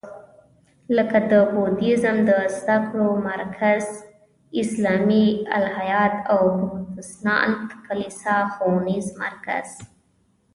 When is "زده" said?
2.57-2.77